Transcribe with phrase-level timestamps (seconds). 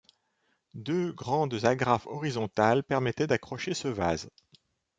[0.73, 4.29] Deux grandes agrafes horizontales permettaient d'accrocher ce vase.